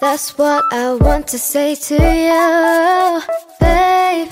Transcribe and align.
That's 0.00 0.38
what 0.38 0.64
I 0.70 0.94
want 0.94 1.26
to 1.28 1.38
say 1.38 1.74
to 1.74 1.94
you, 1.94 3.20
babe. 3.58 4.28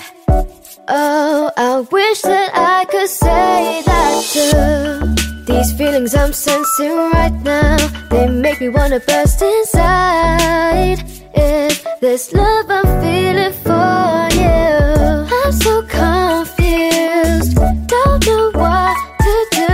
Oh, 0.87 1.51
I 1.57 1.81
wish 1.91 2.21
that 2.21 2.51
I 2.55 2.85
could 2.85 3.09
say 3.09 3.81
that 3.85 4.23
too. 4.31 5.43
These 5.43 5.73
feelings 5.73 6.15
I'm 6.15 6.31
sensing 6.31 6.95
right 7.11 7.33
now, 7.43 7.75
they 8.09 8.29
make 8.29 8.61
me 8.61 8.69
wanna 8.69 9.01
burst 9.01 9.41
inside. 9.41 11.03
Is 11.35 11.83
this 11.99 12.31
love 12.31 12.67
I'm 12.69 12.87
feeling 13.01 13.51
for 13.51 14.29
you? 14.39 15.27
I'm 15.43 15.51
so 15.51 15.81
confused, 15.81 17.57
don't 17.87 18.25
know 18.25 18.51
what 18.53 18.97
to 19.19 19.47
do 19.51 19.67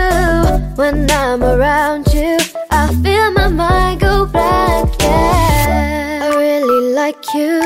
when 0.76 1.12
I'm 1.12 1.44
around 1.44 2.12
you. 2.12 2.40
I 2.72 2.88
feel 3.04 3.32
my 3.32 3.48
mind 3.48 3.83
you. 7.34 7.62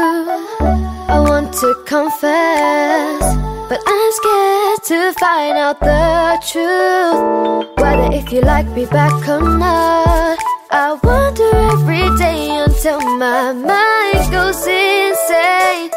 I 1.09 1.20
want 1.20 1.53
to 1.62 1.73
confess, 1.85 3.21
but 3.70 3.81
I'm 3.85 4.12
scared 4.20 4.84
to 4.91 5.13
find 5.20 5.57
out 5.57 5.80
the 5.80 6.38
truth. 6.49 7.67
Whether 7.77 8.16
if 8.16 8.31
you 8.31 8.41
like 8.41 8.67
me 8.67 8.85
back 8.85 9.27
or 9.27 9.41
not. 9.41 10.40
I 10.70 10.93
wonder 11.02 11.49
every 11.73 12.07
day 12.17 12.49
until 12.49 12.99
my 13.17 13.53
mind 13.53 14.31
goes 14.31 14.67
insane. 14.67 15.91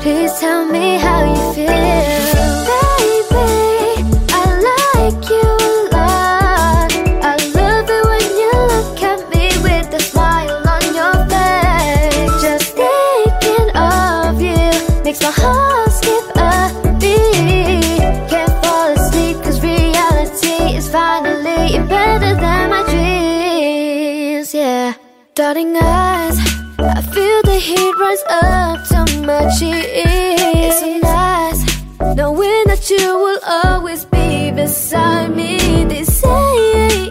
Please 0.00 0.32
tell 0.38 0.66
me 0.66 0.98
how 0.98 1.24
you 1.24 1.54
feel. 1.54 2.03
Darting 25.34 25.76
eyes. 25.76 26.38
I 26.78 27.02
feel 27.02 27.42
the 27.42 27.58
heat 27.58 27.92
rise 28.00 28.22
up 28.30 28.86
to 28.86 29.26
my 29.26 29.50
cheeks. 29.58 29.88
It's 29.90 30.78
so 30.78 30.98
nice 30.98 31.60
knowing 32.14 32.64
that 32.66 32.88
you 32.88 33.18
will 33.18 33.40
always 33.44 34.04
be 34.04 34.52
beside 34.52 35.34
me. 35.34 35.84
They 35.86 36.04
say 36.04 37.10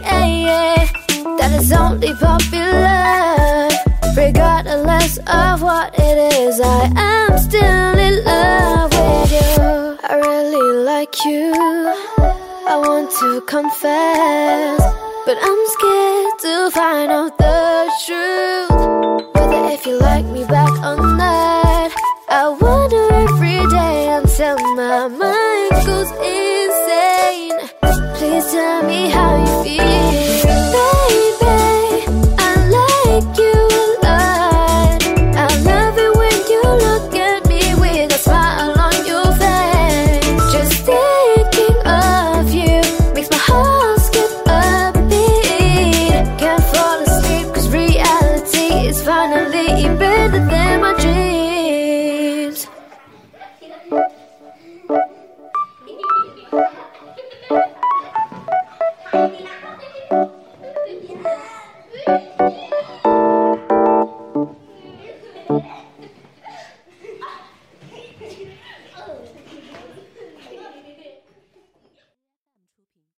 that 1.38 1.52
it's 1.52 1.74
only 1.74 2.14
puppy 2.14 2.60
love, 2.60 3.74
regardless 4.16 5.18
of 5.28 5.62
what 5.62 5.94
it 6.00 6.34
is. 6.34 6.62
I 6.62 6.92
am 6.96 7.38
still 7.38 7.98
in 8.08 8.24
love 8.24 8.90
with 8.94 9.32
you. 9.34 9.98
I 10.02 10.16
really 10.16 10.84
like 10.86 11.14
you. 11.26 11.52
I 12.72 12.78
want 12.78 13.12
to 13.20 13.42
confess, 13.42 14.80
but 15.26 15.38
I'm 15.42 15.68
scared 15.68 16.40
to 16.40 16.72
find 16.72 17.10
out 17.10 17.38
the 17.38 17.92
truth. 18.06 19.34
Whether 19.36 19.72
if 19.72 19.86
you 19.86 19.98
like 20.00 20.26
me 20.26 20.44
back 20.44 20.70
or 20.70 20.98
not 20.98 21.92
I 22.28 22.50
wonder 22.50 23.14
every 23.14 23.62
day 23.70 24.10
until 24.10 24.58
my 24.76 25.08
mind 25.08 25.72
goes 25.86 26.12
insane. 26.12 27.58
Please 28.16 28.52
tell 28.52 28.84
me 28.84 29.10
how 29.10 29.33